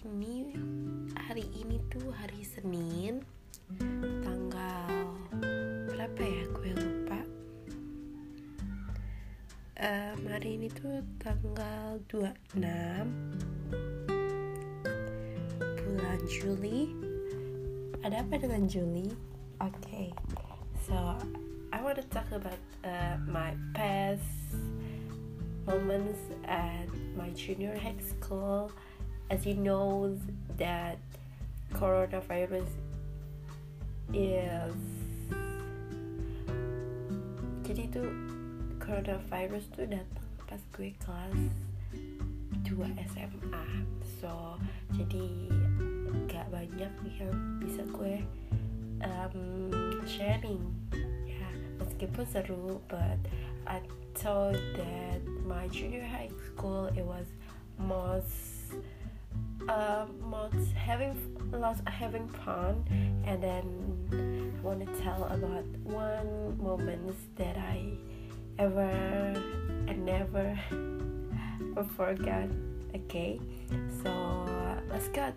[0.00, 0.56] ini
[1.28, 3.20] hari ini tuh hari Senin
[4.24, 5.12] tanggal
[5.92, 6.44] berapa ya?
[6.56, 7.20] Gue lupa.
[9.76, 12.64] Um, hari ini tuh tanggal 26
[15.84, 16.96] bulan Juli.
[18.00, 19.12] Ada apa dengan Juli?
[19.60, 20.08] Oke okay.
[20.88, 20.96] so
[21.76, 22.56] I want to talk about
[22.88, 24.56] uh, my past
[25.68, 28.72] moments at my junior high school
[29.30, 30.18] as you know
[30.58, 30.98] that
[31.72, 32.66] coronavirus
[34.10, 34.74] is
[37.62, 38.10] jadi tuh
[38.82, 41.38] coronavirus tuh datang pas gue kelas
[42.66, 42.74] 2
[43.14, 43.66] SMA
[44.18, 44.58] so
[44.98, 45.26] jadi
[46.26, 46.90] gak banyak
[47.22, 48.18] yang bisa gue
[49.06, 49.38] um,
[50.04, 50.60] sharing.
[51.24, 53.20] Ya meskipun seru but
[53.70, 53.78] I
[54.18, 57.30] thought that my junior high school it was
[57.78, 58.59] most
[59.68, 61.16] um, was having
[61.52, 62.84] lots having fun
[63.24, 63.66] and then
[64.60, 67.96] I want to tell about one moment that I
[68.58, 68.90] ever
[69.88, 70.58] and never
[71.96, 72.48] forgot
[72.94, 73.40] okay?
[74.02, 74.46] So
[74.88, 75.34] let's get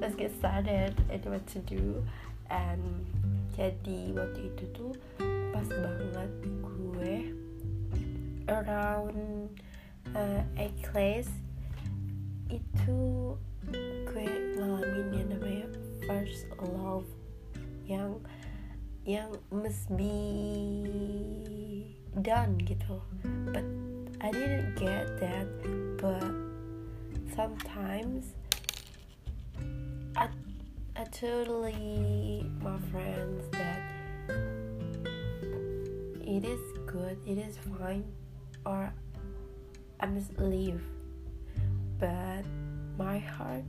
[0.00, 2.02] let's get started and what to do
[2.50, 3.06] and
[3.54, 4.92] jadi waktu itu tuh
[5.54, 7.14] pas banget gue?
[8.50, 9.48] Around
[10.12, 11.30] uh, a class
[12.48, 13.36] itu
[14.08, 14.28] gue
[14.58, 15.68] ngalamin yang namanya
[16.04, 17.08] first love
[17.88, 18.20] yang
[19.04, 20.16] yang must be
[22.20, 23.00] done gitu.
[23.52, 23.64] But
[24.24, 25.48] I didn't get that
[26.00, 26.24] but
[27.36, 28.32] sometimes
[30.16, 30.28] I,
[30.96, 33.80] I totally my friends that
[36.24, 38.04] it is good it is fine
[38.64, 38.92] or
[40.00, 40.80] I must leave
[41.98, 42.44] but
[42.98, 43.64] my heart.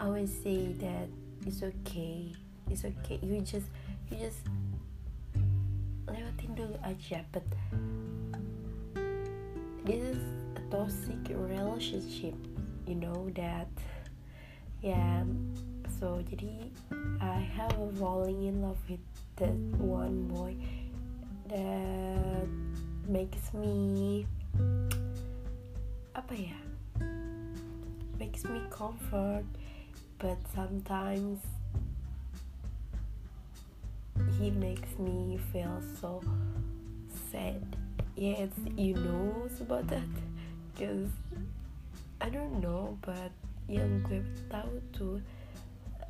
[0.00, 1.08] Always say that
[1.46, 2.32] it's okay.
[2.70, 3.18] It's okay.
[3.22, 3.66] You just
[4.10, 4.44] you just
[6.06, 7.42] lewatin dulu aja but
[9.88, 10.20] this is
[10.56, 12.36] a toxic relationship
[12.84, 13.68] you know that
[14.84, 15.24] yeah.
[15.96, 16.68] So jadi
[17.16, 19.00] I have a falling in love with
[19.40, 20.52] that one boy
[21.48, 22.48] that
[23.08, 24.28] makes me
[26.14, 26.58] apa ya?
[28.22, 29.42] Makes me comfort
[30.22, 31.42] but sometimes
[34.38, 36.22] he makes me feel so
[37.30, 37.58] sad.
[38.14, 40.06] Yes you know about that?
[40.70, 41.10] Because
[42.22, 43.34] I don't know but
[43.66, 45.18] yang gue tahu tuh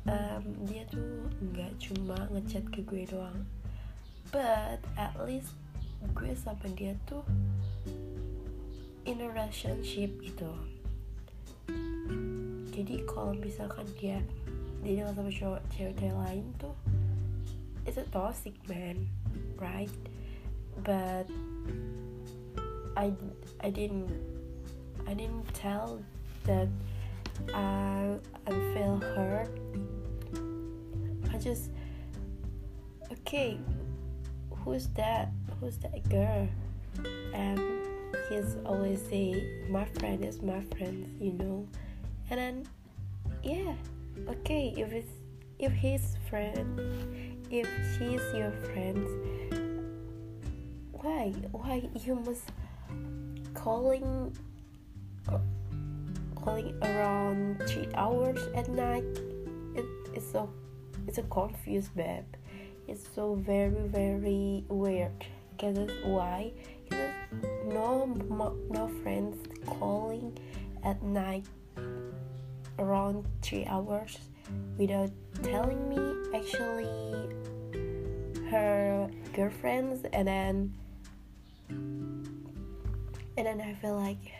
[0.05, 3.41] um, dia tuh nggak cuma ngechat ke gue doang.
[4.29, 5.49] But at least
[6.13, 7.25] gue sama dia tuh
[9.05, 10.51] in a relationship gitu.
[12.73, 14.19] Jadi kalau misalkan dia
[14.85, 16.75] dia sama cowok cewek-cewek lain tuh
[17.85, 19.07] it's a toxic man.
[19.55, 19.93] Right?
[20.83, 21.29] But
[22.97, 23.13] I
[23.61, 24.11] I didn't
[25.07, 26.01] I didn't tell
[26.43, 26.67] that
[27.53, 28.17] I
[28.49, 29.53] I feel hurt.
[31.31, 31.71] I just
[33.21, 33.61] okay
[34.65, 36.49] who's that who's that girl?
[37.35, 37.74] And
[38.29, 41.67] he's always say my friend is my friend you know?
[42.29, 42.67] And then
[43.43, 43.73] yeah
[44.29, 45.11] okay if it's
[45.59, 46.79] if his friend
[47.49, 49.05] if she's your friend
[50.91, 52.49] why why you must
[53.53, 54.35] calling
[56.35, 59.03] calling around three hours at night?
[59.75, 60.49] It, it's so
[61.07, 62.25] it's a confused babe
[62.87, 65.25] it's so very very weird.
[65.51, 66.51] Because why
[67.69, 68.05] no
[68.69, 70.37] no friends calling
[70.83, 71.45] at night
[72.79, 74.19] around three hours
[74.77, 75.09] without
[75.43, 75.97] telling me
[76.35, 76.85] actually
[78.49, 80.73] her girlfriends and then
[83.37, 84.31] and then I feel like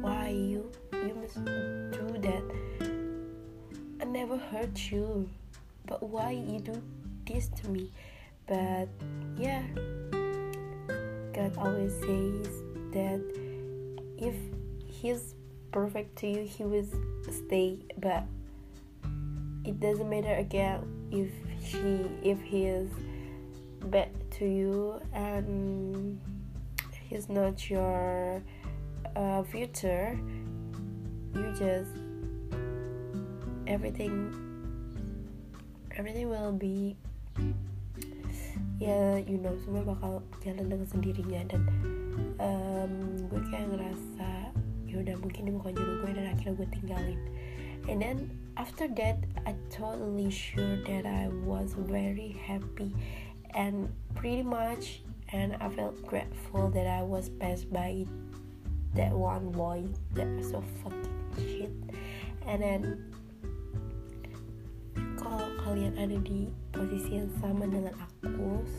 [0.00, 2.42] why you you must do that?
[4.00, 5.28] I never hurt you
[5.86, 6.80] but why you do
[7.26, 7.90] this to me?
[8.46, 8.88] But
[9.36, 9.62] yeah
[11.34, 13.20] God always says that
[14.18, 14.34] if
[14.86, 15.34] He's
[15.72, 16.86] perfect to you, He will
[17.30, 17.80] stay.
[17.98, 18.22] But
[19.64, 21.30] it doesn't matter again if
[21.66, 22.88] she, if He is
[23.86, 26.20] bad to you and
[27.08, 28.40] He's not your
[29.16, 30.16] uh, future.
[31.34, 31.90] You just
[33.66, 34.32] everything,
[35.96, 36.96] everything will be
[38.82, 41.62] ya you know semua bakal jalan dengan sendirinya dan
[42.42, 42.94] um,
[43.30, 44.30] gue kayak ngerasa
[44.90, 47.20] ya udah mungkin dia bukan jodoh gue dan akhirnya gue tinggalin.
[47.84, 48.16] And then
[48.56, 52.94] after that I totally sure that I was very happy
[53.54, 58.06] and pretty much and I felt grateful that I was passed by
[58.94, 61.74] that one boy that was so fucking shit.
[62.46, 62.82] And then
[65.18, 68.13] kalau kalian ada di posisi yang sama dengan aku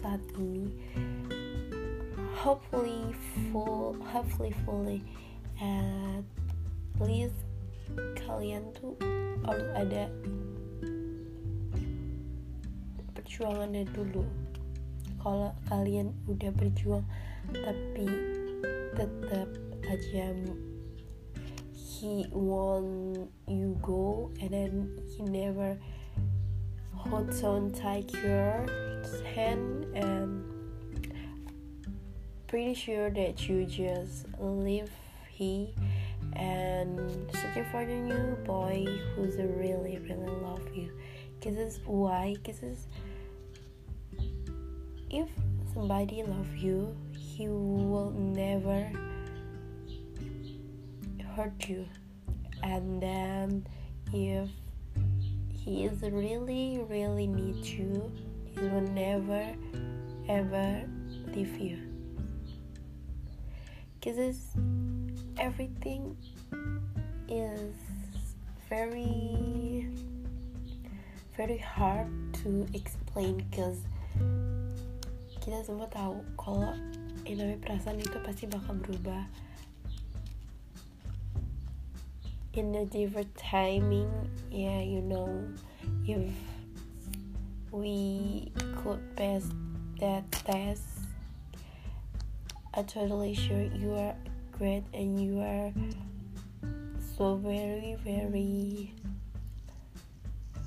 [0.01, 0.69] saat ini.
[2.35, 3.13] Hopefully
[3.49, 5.01] full hopefully fully
[5.57, 6.25] at
[7.01, 7.35] least
[8.21, 8.93] kalian tuh
[9.47, 10.11] harus ada
[13.17, 14.25] perjuangannya dulu.
[15.21, 17.05] Kalau kalian udah berjuang
[17.49, 18.05] tapi
[18.93, 19.49] tetap
[19.89, 20.33] aja
[22.05, 25.77] he want you go and then he never
[26.93, 28.65] hold on tight your
[29.33, 30.43] hand and
[32.47, 34.89] pretty sure that you just leave
[35.29, 35.73] he
[36.33, 38.85] and searching for the new boy
[39.15, 40.91] who's really really love you.
[41.39, 42.87] Because why because
[45.09, 45.29] if
[45.73, 48.89] somebody love you he will never
[51.35, 51.85] hurt you.
[52.63, 53.67] And then
[54.13, 54.49] if
[55.53, 58.11] he is really really need you
[58.55, 59.43] he will never
[60.27, 60.83] ever
[61.33, 61.77] leave you
[63.99, 64.39] because
[65.37, 66.15] everything
[67.27, 67.75] is
[68.69, 69.87] very
[71.35, 73.83] very hard to explain because
[75.43, 76.73] kita semua tahu kalau
[77.27, 79.25] yang namanya perasaan itu pasti bakal berubah.
[82.55, 84.07] In a different timing
[84.47, 85.27] yeah you know
[86.07, 86.31] if
[87.75, 88.51] we
[88.81, 89.43] could pass
[89.99, 90.83] that test
[92.77, 94.13] I'm totally sure you are
[94.51, 95.71] great and you are
[97.17, 98.93] so very, very,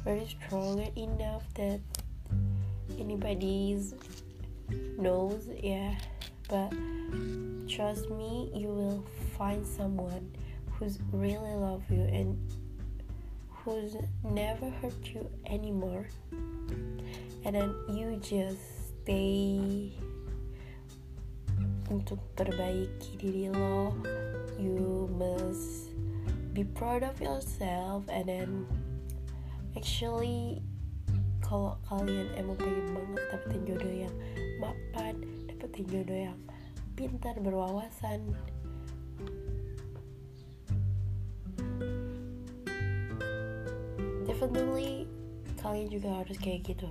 [0.04, 1.80] very strong enough that
[2.98, 3.78] anybody
[4.96, 5.48] knows.
[5.62, 5.94] Yeah,
[6.48, 6.72] but
[7.68, 9.04] trust me, you will
[9.36, 10.34] find someone
[10.72, 12.38] who's really love you and
[13.50, 16.06] who's never hurt you anymore
[17.44, 18.62] and then you just
[19.04, 19.92] stay
[21.88, 23.94] untuk perbaiki diri lo.
[24.58, 25.94] You must
[26.50, 28.50] be proud of yourself and then
[29.78, 30.58] actually
[31.38, 34.16] kalau kalian emang pengen banget dapetin jodoh yang
[34.58, 35.14] mapan
[35.46, 36.38] dapetin jodoh yang
[36.98, 38.34] pintar berwawasan
[44.26, 45.06] definitely
[45.62, 46.90] kalian juga harus kayak gitu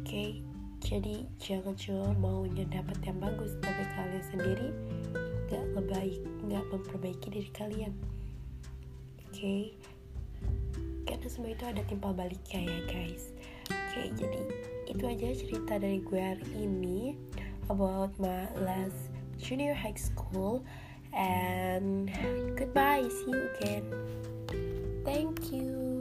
[0.00, 0.42] oke okay?
[0.84, 4.68] jadi jangan cuma maunya dapat yang bagus tapi kalian sendiri
[5.48, 7.92] gak lebih gak memperbaiki diri kalian
[9.24, 9.72] oke okay?
[11.08, 13.32] karena semua itu ada timpal baliknya ya guys
[13.68, 14.40] oke okay, jadi
[14.88, 17.16] itu aja cerita dari gue hari ini
[17.72, 19.08] about my last
[19.40, 20.60] junior high school
[21.16, 22.10] and
[22.56, 23.84] goodbye see you again
[25.04, 25.94] thank you